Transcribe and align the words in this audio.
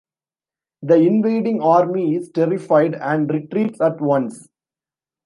The 0.81 0.95
invading 0.95 1.61
army 1.61 2.15
is 2.15 2.31
terrified, 2.31 2.95
and 2.95 3.29
retreats 3.29 3.79
at 3.81 4.01
once. 4.01 4.49